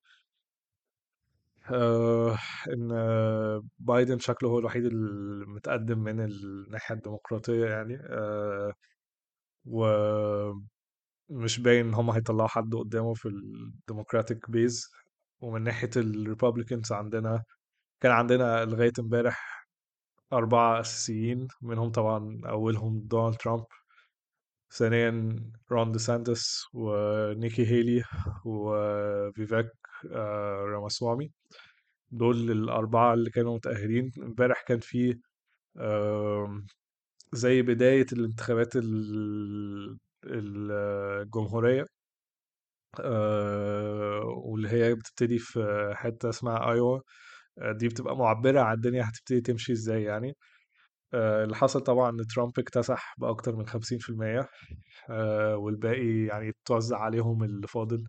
آه، 1.74 2.38
إن 2.74 2.89
بايدن 3.79 4.19
شكله 4.19 4.50
هو 4.50 4.60
الوحيد 4.60 4.86
المتقدم 4.86 6.00
من 6.00 6.19
الناحية 6.22 6.95
الديمقراطية 6.95 7.65
يعني. 7.65 7.98
آه، 8.10 8.74
ومش 9.65 10.89
باين 11.60 11.88
إن 11.88 11.93
هم 11.93 12.10
هيطلعوا 12.12 12.48
حد 12.50 12.75
قدامه 12.75 13.13
في 13.13 13.29
ال 13.29 13.41
Democratic 13.41 14.51
base. 14.51 14.91
ومن 15.41 15.63
ناحية 15.63 15.89
ال 15.98 16.05
Republicans 16.05 16.91
عندنا 16.91 17.43
كان 18.01 18.12
عندنا 18.13 18.65
لغاية 18.65 18.93
امبارح 19.00 19.67
أربعة 20.34 20.81
أساسيين 20.81 21.48
منهم 21.63 21.91
طبعا 21.91 22.41
أولهم 22.48 23.01
دونالد 23.07 23.38
ترامب. 23.38 23.65
ثانيا 24.77 25.36
رون 25.72 25.91
دي 25.91 26.00
سانتس 26.00 26.63
ونيكي 26.74 27.65
هيلي 27.67 28.03
وفيفاك 28.46 29.72
آه، 30.12 30.55
راماسوامي. 30.74 31.32
دول 32.12 32.51
الأربعة 32.51 33.13
اللي 33.13 33.29
كانوا 33.29 33.55
متأهلين. 33.55 34.12
امبارح 34.24 34.62
كان 34.67 34.79
في 34.79 35.20
زي 37.34 37.62
بداية 37.62 38.05
الانتخابات 38.13 38.75
ال- 38.75 39.98
ال- 40.25 40.72
الجمهورية 41.22 41.86
آه، 43.00 44.22
واللي 44.46 44.70
هي 44.70 44.96
بتبتدي 44.96 45.39
في 45.39 45.91
حتة 45.96 46.29
اسمها 46.29 46.72
آيوا. 46.72 47.00
آه، 47.60 47.72
دي 47.72 47.88
بتبقى 47.88 48.17
معبرة 48.17 48.62
عن 48.62 48.75
الدنيا 48.75 49.03
هتبتدي 49.10 49.41
تمشي 49.41 49.72
إزاي 49.74 50.03
يعني. 50.03 50.36
اللي 51.15 51.55
حصل 51.55 51.81
طبعا 51.81 52.10
إن 52.10 52.27
ترامب 52.36 52.60
اكتسح 52.60 53.15
بأكتر 53.17 53.55
من 53.55 53.67
50% 53.67 54.48
آه، 55.10 55.57
والباقي 55.57 56.25
يعني 56.25 56.53
توزع 56.65 56.98
عليهم 57.00 57.43
اللي 57.43 57.67
فاضل. 57.67 58.03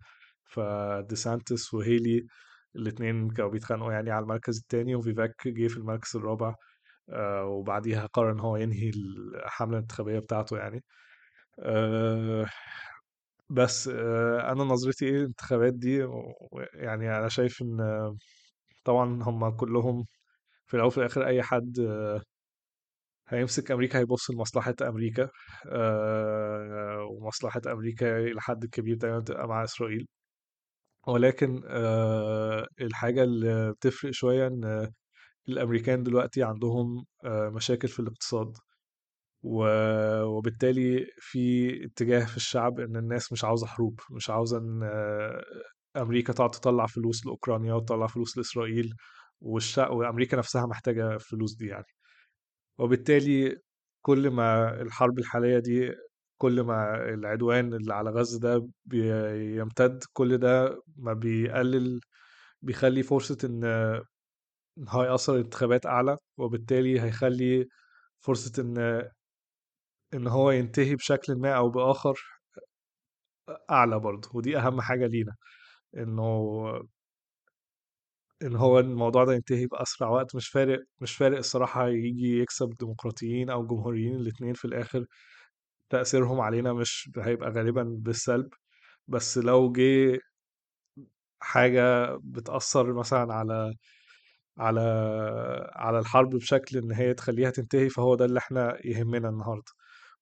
فديسانتس 0.45 1.73
وهيلي 1.73 2.27
الاتنين 2.75 3.29
كانوا 3.29 3.51
بيتخانقوا 3.51 3.93
يعني 3.93 4.11
على 4.11 4.23
المركز 4.23 4.57
التاني 4.59 4.95
وفيفاك 4.95 5.47
جه 5.47 5.67
في 5.67 5.77
المركز 5.77 6.15
الرابع 6.15 6.55
آه، 7.09 7.45
وبعديها 7.45 8.05
قرر 8.05 8.31
إن 8.31 8.39
هو 8.39 8.57
ينهي 8.57 8.89
الحملة 8.89 9.77
الانتخابية 9.77 10.19
بتاعته 10.19 10.57
يعني. 10.57 10.83
آه، 11.59 12.47
بس 13.49 13.87
آه، 13.87 14.51
أنا 14.51 14.63
نظرتي 14.63 15.05
إيه 15.05 15.11
الانتخابات 15.17 15.73
دي؟ 15.73 16.07
يعني 16.73 17.17
أنا 17.19 17.29
شايف 17.29 17.61
إن 17.61 17.81
آه، 17.81 18.17
طبعا 18.85 19.23
هم 19.23 19.49
كلهم 19.49 20.05
في 20.67 20.73
الأول 20.75 20.87
وفي 20.87 20.97
الآخر 20.97 21.27
أي 21.27 21.43
حد 21.43 21.79
آه، 21.79 22.21
هيمسك 23.29 23.71
أمريكا 23.71 23.99
هيبص 23.99 24.31
لمصلحة 24.31 24.75
أمريكا 24.81 25.29
آه، 25.71 27.03
ومصلحة 27.11 27.61
أمريكا 27.67 28.17
إلى 28.19 28.41
حد 28.41 28.65
كبير 28.65 28.95
دايما 28.97 29.19
بتبقى 29.19 29.47
مع 29.47 29.63
إسرائيل. 29.63 30.07
ولكن 31.07 31.61
آه، 31.67 32.67
الحاجة 32.81 33.23
اللي 33.23 33.71
بتفرق 33.73 34.11
شوية 34.11 34.47
إن 34.47 34.91
الأمريكان 35.49 36.03
دلوقتي 36.03 36.43
عندهم 36.43 37.05
آه، 37.25 37.49
مشاكل 37.49 37.87
في 37.87 37.99
الاقتصاد. 37.99 38.53
وبالتالي 39.43 41.07
في 41.19 41.69
اتجاه 41.85 42.25
في 42.25 42.37
الشعب 42.37 42.79
إن 42.79 42.95
الناس 42.97 43.31
مش 43.31 43.43
عاوزة 43.45 43.67
حروب 43.67 43.99
مش 44.11 44.29
عاوزة 44.29 44.57
إن 44.57 44.83
أمريكا 45.97 46.33
تقعد 46.33 46.51
تطلع 46.51 46.85
فلوس 46.85 47.25
لأوكرانيا 47.25 47.73
وتطلع 47.73 48.07
فلوس 48.07 48.37
لإسرائيل 48.37 48.93
وأمريكا 49.41 50.37
نفسها 50.37 50.65
محتاجة 50.65 51.13
الفلوس 51.13 51.55
دي 51.55 51.67
يعني. 51.67 51.85
وبالتالي 52.77 53.57
كل 54.01 54.29
ما 54.31 54.81
الحرب 54.81 55.19
الحالية 55.19 55.59
دي 55.59 55.91
كل 56.37 56.61
ما 56.61 56.95
العدوان 57.13 57.73
اللي 57.73 57.93
على 57.93 58.09
غزة 58.11 58.39
ده 58.39 58.67
بيمتد 58.85 60.03
كل 60.13 60.37
ده 60.37 60.81
ما 60.97 61.13
بيقلل 61.13 61.99
بيخلي 62.61 63.03
فرصة 63.03 63.37
إن 63.45 63.63
إن 64.77 64.87
هو 64.89 65.03
يأثر 65.03 65.35
الانتخابات 65.35 65.85
أعلى 65.85 66.17
وبالتالي 66.37 67.01
هيخلي 67.01 67.67
فرصة 68.21 68.61
إن 68.63 69.03
إن 70.13 70.27
هو 70.27 70.51
ينتهي 70.51 70.95
بشكل 70.95 71.35
ما 71.35 71.53
أو 71.57 71.69
بآخر 71.69 72.19
أعلى 73.71 73.99
برضه 73.99 74.29
ودي 74.33 74.57
أهم 74.57 74.81
حاجة 74.81 75.05
لينا 75.07 75.35
إنه 75.97 76.61
إن 78.43 78.55
هو 78.55 78.79
الموضوع 78.79 79.25
ده 79.25 79.33
ينتهي 79.33 79.65
بأسرع 79.67 80.09
وقت 80.09 80.35
مش 80.35 80.47
فارق 80.49 80.79
مش 81.01 81.15
فارق 81.15 81.37
الصراحة 81.37 81.87
يجي 81.89 82.39
يكسب 82.39 82.69
ديمقراطيين 82.79 83.49
أو 83.49 83.67
جمهوريين 83.67 84.15
الاتنين 84.15 84.53
في 84.53 84.65
الآخر 84.65 85.05
تأثيرهم 85.89 86.41
علينا 86.41 86.73
مش 86.73 87.11
هيبقى 87.17 87.51
غالبا 87.51 87.83
بالسلب. 87.99 88.49
بس 89.07 89.37
لو 89.37 89.71
جه 89.73 90.19
حاجة 91.41 92.15
بتأثر 92.23 92.93
مثلا 92.93 93.33
على 93.33 93.73
على 94.59 94.81
على 95.75 95.99
الحرب 95.99 96.29
بشكل 96.29 96.77
إن 96.77 96.91
هي 96.91 97.13
تخليها 97.13 97.49
تنتهي 97.51 97.89
فهو 97.89 98.15
ده 98.15 98.25
اللي 98.25 98.39
إحنا 98.39 98.77
يهمنا 98.87 99.29
النهارده. 99.29 99.71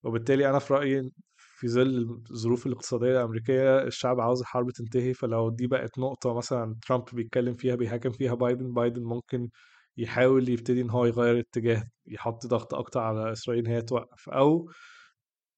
وبالتالي 0.04 0.50
أنا 0.50 0.58
في 0.58 0.74
رأيي 0.74 1.12
في 1.56 1.68
ظل 1.68 2.22
الظروف 2.30 2.66
الاقتصادية 2.66 3.10
الأمريكية 3.12 3.82
الشعب 3.82 4.20
عاوز 4.20 4.40
الحرب 4.40 4.70
تنتهي 4.70 5.14
فلو 5.14 5.50
دي 5.50 5.66
بقت 5.66 5.98
نقطة 5.98 6.34
مثلا 6.34 6.76
ترامب 6.86 7.04
بيتكلم 7.12 7.54
فيها 7.54 7.74
بيهاجم 7.74 8.10
فيها 8.12 8.34
بايدن 8.34 8.72
بايدن 8.74 9.02
ممكن 9.04 9.48
يحاول 9.96 10.48
يبتدي 10.48 10.80
إن 10.80 10.90
هو 10.90 11.06
يغير 11.06 11.38
اتجاه 11.40 11.84
يحط 12.06 12.46
ضغط 12.46 12.74
أكتر 12.74 13.00
على 13.00 13.32
إسرائيل 13.32 13.66
إن 13.66 13.72
هي 13.72 13.82
توقف 13.82 14.28
أو 14.28 14.70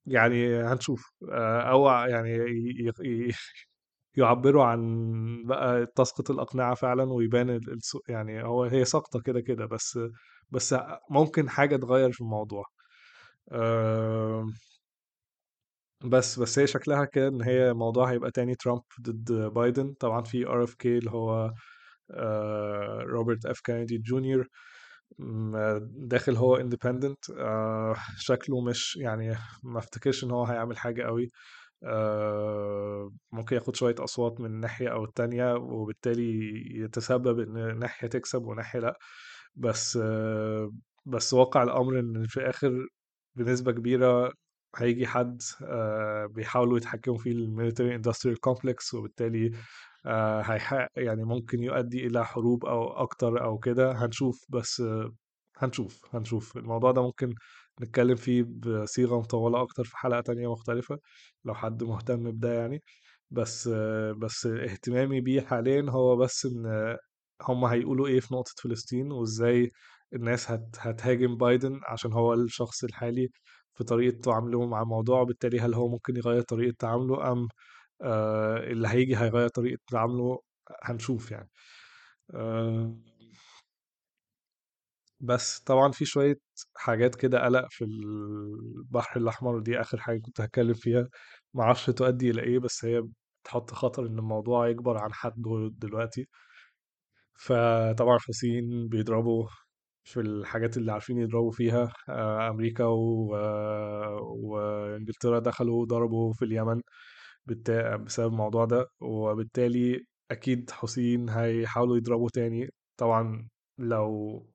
يعني 0.07 0.57
هنشوف 0.63 1.13
آه، 1.33 1.61
أو 1.61 1.89
يعني 1.91 2.39
يعبروا 4.17 4.65
عن 4.65 4.81
بقى 5.47 5.87
تسقط 5.97 6.31
الأقنعة 6.31 6.75
فعلا 6.75 7.05
ويبان 7.13 7.61
يعني 8.09 8.45
هو 8.45 8.65
هي 8.65 8.85
ساقطة 8.85 9.21
كده 9.21 9.41
كده 9.41 9.67
بس 9.67 9.99
بس 10.51 10.77
ممكن 11.11 11.49
حاجة 11.51 11.77
تغير 11.77 12.13
في 12.13 12.21
الموضوع. 12.21 12.65
آم، 13.53 14.55
بس 16.05 16.39
بس 16.39 16.59
هي 16.59 16.67
شكلها 16.67 17.05
كده 17.05 17.29
إن 17.29 17.43
هي 17.43 17.73
موضوع 17.75 18.11
هيبقى 18.11 18.31
تاني 18.31 18.55
ترامب 18.55 18.83
ضد 19.03 19.33
بايدن. 19.55 19.95
طبعا 20.01 20.23
في 20.23 20.47
RFK 20.47 20.99
اللي 20.99 21.11
هو 21.11 21.53
آه، 22.11 23.01
روبرت 23.03 23.47
F 23.47 23.61
كينيدي 23.61 23.99
Junior 23.99 24.49
داخل 26.11 26.37
هو 26.37 26.57
independent 26.57 27.25
شكله 28.19 28.61
مش 28.61 28.97
يعني 28.97 29.35
ما 29.63 29.79
افتكرش 29.79 30.25
إن 30.25 30.31
هو 30.31 30.45
هيعمل 30.45 30.79
حاجة 30.79 31.03
قوي 31.03 31.31
آه، 31.85 33.13
ممكن 33.33 33.57
ياخد 33.57 33.77
شوية 33.77 33.95
أصوات 34.01 34.41
من 34.41 34.61
ناحية 34.61 34.89
أو 34.93 35.05
التانية 35.05 35.55
وبالتالي 35.55 36.53
يتسبب 36.85 37.41
إن 37.41 37.79
ناحية 37.79 38.09
تكسب 38.09 38.43
وناحية 38.47 38.81
لأ. 38.81 38.99
بس 39.57 39.99
آه، 40.03 40.73
بس 41.07 41.35
واقع 41.35 41.63
الأمر 41.63 42.01
إن 42.01 42.27
في 42.29 42.37
الآخر 42.41 42.89
بنسبة 43.37 43.73
كبيرة 43.73 44.33
هيجي 44.77 45.07
حد 45.07 45.43
آه، 45.63 46.27
بيحاولوا 46.27 46.77
يتحكموا 46.79 47.19
في 47.19 47.31
ال 47.33 47.39
military 47.39 47.95
industrial 47.95 48.41
complex 48.41 48.95
وبالتالي 48.95 49.51
آه، 50.07 50.41
هيحقق 50.43 50.89
يعني 50.97 51.25
ممكن 51.25 51.63
يؤدي 51.63 52.07
إلى 52.07 52.25
حروب 52.27 52.65
أو 52.67 52.89
أكتر 52.93 53.45
أو 53.45 53.59
كده 53.59 53.93
هنشوف 53.93 54.47
بس 54.49 54.83
هنشوف 55.59 56.15
هنشوف. 56.17 56.57
الموضوع 56.57 56.93
ده 56.93 57.03
ممكن 57.03 57.35
نتكلم 57.83 58.17
فيه 58.17 58.43
بصيغة 58.49 59.19
مطولة 59.21 59.63
أكتر 59.63 59.85
في 59.85 59.97
حلقة 59.97 60.21
تانية 60.21 60.53
مختلفة 60.53 60.99
لو 61.45 61.55
حد 61.55 61.85
مهتم 61.85 62.31
بده 62.31 62.53
يعني. 62.55 62.83
بس 63.31 63.69
بس 64.19 64.47
اهتمامي 64.47 65.21
بيه 65.21 65.41
حاليا 65.41 65.87
هو 65.91 66.17
بس 66.17 66.47
إن 66.47 66.97
هم 67.43 67.65
هيقولوا 67.65 68.07
إيه 68.09 68.21
في 68.21 68.35
نقطة 68.35 68.53
فلسطين 68.63 69.13
وإزاي 69.13 69.71
الناس 70.15 70.51
هت 70.51 70.77
هتهاجم 70.79 71.37
بايدن 71.37 71.81
عشان 71.89 72.13
هو 72.13 72.35
الشخص 72.35 72.85
الحالي 72.85 73.29
في 73.79 73.85
طريقة 73.85 74.21
تعامله 74.21 74.67
مع 74.67 74.83
الموضوع 74.83 75.21
وبالتالي 75.21 75.61
هل 75.61 75.75
هو 75.75 75.89
ممكن 75.89 76.17
يغير 76.17 76.43
طريقة 76.43 76.75
تعامله 76.79 77.33
أم 77.33 77.49
آه 78.03 78.59
اللي 78.59 78.89
هيجي 78.89 79.17
هيغير 79.17 79.49
طريقة 79.49 79.81
تعامله 79.91 80.41
هنشوف 80.85 81.31
يعني. 81.33 81.51
آه 82.35 82.95
بس 85.21 85.59
طبعا 85.61 85.93
في 85.93 86.05
شوية 86.05 86.39
حاجات 86.77 87.15
كده 87.15 87.45
قلق 87.45 87.67
في 87.71 87.85
البحر 87.85 89.21
الأحمر 89.21 89.55
ودي 89.57 89.81
آخر 89.81 89.99
حاجة 90.01 90.19
كنت 90.21 90.41
هتكلم 90.41 90.75
فيها. 90.75 91.09
معرفش 91.55 91.87
تؤدي 91.87 92.31
إلى 92.31 92.43
إيه 92.43 92.59
بس 92.59 92.85
هي 92.85 93.03
بتحط 93.45 93.71
خطر 93.71 94.07
إن 94.07 94.19
الموضوع 94.19 94.69
يكبر 94.69 94.99
عن 94.99 95.13
حده 95.13 95.71
دلوقتي. 95.73 96.29
فطبعا 97.35 98.17
الحوثيين 98.17 98.89
بيضربوا 98.89 99.49
في 100.09 100.21
الحاجات 100.21 100.77
اللي 100.77 100.93
عارفين 100.93 101.19
يضربوا 101.19 101.51
فيها 101.53 101.93
آه، 102.09 102.49
أمريكا 102.51 102.85
و... 102.85 103.37
آه، 103.37 104.17
وإنجلترا 104.23 105.39
دخلوا 105.39 105.87
ضربوا 105.87 106.33
في 106.33 106.45
اليمن 106.45 106.81
بالتا... 107.47 107.97
بسبب 107.97 108.33
الموضوع 108.33 108.65
ده. 108.65 108.87
وبالتالي 109.01 110.07
أكيد 110.31 110.71
حوثيين 110.71 111.29
هيحاولوا 111.31 111.97
يضربوا 111.97 112.29
تاني. 112.35 112.69
طبعا 112.97 113.49
لو 113.79 114.47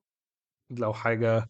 لو 0.70 0.92
حاجة 0.92 1.46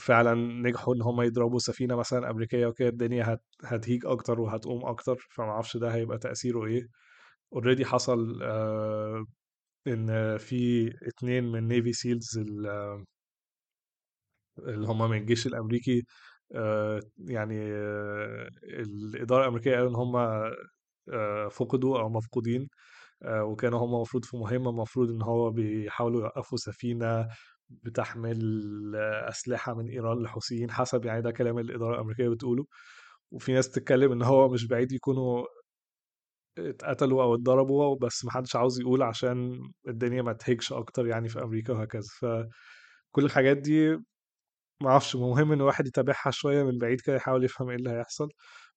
فعلا 0.00 0.34
نجحوا 0.34 0.94
إن 0.94 1.02
هم 1.02 1.22
يضربوا 1.22 1.58
سفينة 1.58 1.96
مثلا 1.96 2.30
أمريكية 2.30 2.66
وكده 2.66 2.88
الدنيا 2.88 3.34
هت... 3.34 3.42
هتهيج 3.64 4.06
أكتر 4.06 4.40
وهتقوم 4.40 4.86
أكتر. 4.86 5.16
فما 5.36 5.46
أعرفش 5.50 5.76
ده 5.76 5.94
هيبقى 5.94 6.18
تأثيره 6.18 6.66
إيه. 6.66 6.88
already 7.52 7.84
حصل 7.84 8.42
آه 8.42 9.24
إن 9.86 10.38
في 10.38 10.88
اتنين 11.08 11.44
من 11.52 11.68
Navy 11.68 11.92
SEALs 11.92 12.38
اللي 12.38 13.04
هم 14.88 15.10
من 15.10 15.16
الجيش 15.18 15.46
الأمريكي 15.46 16.02
آه 16.54 17.00
يعني 17.18 17.56
آه 17.74 18.48
الإدارة 18.64 19.42
الأمريكية 19.42 19.76
قالوا 19.76 19.90
إن 19.90 19.94
هم 19.96 20.16
آه 21.12 21.48
فقدوا 21.48 22.00
أو 22.00 22.08
مفقودين 22.08 22.68
وكانوا 23.26 23.78
هم 23.80 23.94
المفروض 23.94 24.24
في 24.24 24.36
مهمة 24.36 24.70
المفروض 24.70 25.10
إن 25.10 25.22
هو 25.22 25.50
بيحاولوا 25.50 26.20
يوقفوا 26.22 26.58
سفينة 26.58 27.28
بتحمل 27.70 28.40
أسلحة 29.28 29.74
من 29.74 29.88
إيران 29.88 30.18
للحوثيين 30.18 30.70
حسب 30.70 31.04
يعني 31.04 31.22
ده 31.22 31.30
كلام 31.30 31.58
الإدارة 31.58 31.94
الأمريكية 31.94 32.28
بتقوله 32.28 32.66
وفي 33.32 33.52
ناس 33.52 33.70
تتكلم 33.70 34.12
إن 34.12 34.22
هو 34.22 34.48
مش 34.48 34.66
بعيد 34.66 34.92
يكونوا 34.92 35.44
اتقتلوا 36.58 37.22
أو 37.22 37.34
اتضربوا 37.34 37.96
بس 38.02 38.24
محدش 38.24 38.56
عاوز 38.56 38.80
يقول 38.80 39.02
عشان 39.02 39.60
الدنيا 39.88 40.22
ما 40.22 40.32
تهيجش 40.32 40.72
أكتر 40.72 41.06
يعني 41.06 41.28
في 41.28 41.42
أمريكا 41.42 41.72
وهكذا. 41.72 42.08
فكل 42.20 43.24
الحاجات 43.24 43.56
دي 43.56 43.90
ما 44.82 44.90
أعرفش 44.90 45.16
مهم 45.16 45.52
إن 45.52 45.60
الواحد 45.60 45.86
يتابعها 45.86 46.30
شوية 46.30 46.62
من 46.64 46.78
بعيد 46.78 47.00
كده 47.00 47.16
يحاول 47.16 47.44
يفهم 47.44 47.70
إيه 47.70 47.76
اللي 47.76 47.90
هيحصل. 47.90 48.28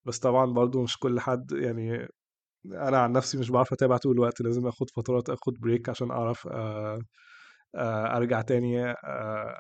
بس 0.06 0.20
طبعا 0.20 0.46
برضو 0.54 0.84
مش 0.84 0.98
كل 1.00 1.20
حد 1.20 1.52
يعني 1.52 2.08
أنا 2.74 3.00
عن 3.00 3.12
نفسي 3.14 3.38
مش 3.38 3.52
بعرف 3.52 3.74
أتابع 3.74 3.98
طول 3.98 4.14
الوقت 4.14 4.42
لازم 4.42 4.68
آخد 4.68 4.90
فترات 4.90 5.30
آخد 5.30 5.54
بريك 5.62 5.90
عشان 5.90 6.12
أعرف 6.12 6.48
آه، 6.48 7.00
آه، 7.76 8.18
أرجع 8.18 8.42
تاني 8.42 8.86
آه، 8.92 9.60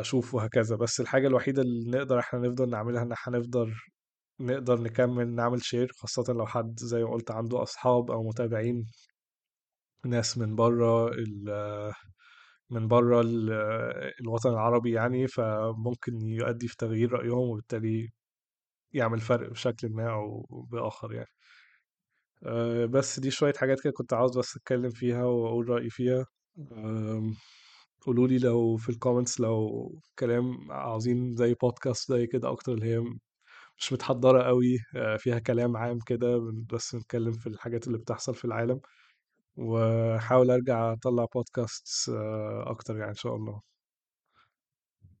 أشوف 0.00 0.34
وهكذا. 0.34 0.76
بس 0.76 1.00
الحاجة 1.00 1.26
الوحيدة 1.28 1.62
اللي 1.62 1.90
نقدر 1.98 2.18
إحنا 2.18 2.40
نفضل 2.40 2.70
نعملها 2.70 3.02
إن 3.02 3.12
إحنا 3.12 3.38
نفضل 3.38 3.72
نقدر 4.40 4.80
نكمل 4.80 5.28
نعمل 5.34 5.62
شير 5.64 5.92
خاصة 5.96 6.32
لو 6.32 6.46
حد 6.46 6.78
زي 6.80 7.04
ما 7.04 7.10
قلت 7.10 7.30
عنده 7.30 7.62
أصحاب 7.62 8.10
أو 8.10 8.22
متابعين 8.28 8.86
ناس 10.04 10.38
من 10.38 10.56
بره 10.56 11.10
من 12.70 12.88
بره 12.88 13.20
ال- 13.20 13.50
الوطن 14.20 14.50
العربي 14.50 14.92
يعني 14.92 15.28
فممكن 15.28 16.22
يؤدي 16.22 16.68
في 16.68 16.76
تغيير 16.76 17.12
رأيهم 17.12 17.38
وبالتالي 17.50 18.08
يعمل 18.94 19.20
فرق 19.20 19.50
بشكل 19.50 19.88
ما 19.90 20.10
أو 20.12 20.46
بآخر 20.72 21.14
يعني. 21.14 21.28
أه، 22.46 22.84
بس 22.86 23.20
دي 23.20 23.30
شوية 23.30 23.52
حاجات 23.56 23.80
كده 23.80 23.92
كنت 23.92 24.12
عاوز 24.12 24.38
بس 24.38 24.56
أتكلم 24.56 24.90
فيها 24.90 25.24
وأقول 25.24 25.68
رأيي 25.68 25.90
فيها. 25.90 26.26
أم، 26.72 27.34
قولوا 28.02 28.28
لي 28.28 28.38
لو 28.38 28.76
في 28.76 28.88
الكومنتس 28.88 29.40
لو 29.40 29.90
كلام 30.18 30.72
عاوزين 30.72 31.36
زي 31.36 31.54
بودكاست 31.54 32.12
زي 32.12 32.26
كده 32.26 32.50
أكتر 32.52 32.72
اللي 32.74 32.86
هي 32.94 33.04
مش 33.78 33.92
متحضرة 33.92 34.42
قوي 34.42 34.78
أه، 34.96 35.16
فيها 35.16 35.38
كلام 35.38 35.76
عام 35.76 35.98
كده 36.06 36.38
بس 36.72 36.94
نتكلم 36.94 37.32
في 37.32 37.46
الحاجات 37.48 37.86
اللي 37.86 37.98
بتحصل 37.98 38.34
في 38.34 38.44
العالم 38.44 38.80
وحاول 39.56 40.50
أرجع 40.50 40.92
أطلع 40.92 41.26
بودكاست 41.34 42.10
أكتر 42.66 42.96
يعني 42.98 43.10
إن 43.10 43.14
شاء 43.16 43.36
الله. 43.36 43.62